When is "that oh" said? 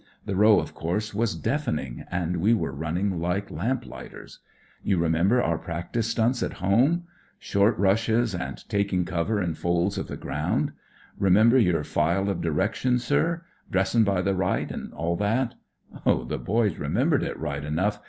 15.17-16.23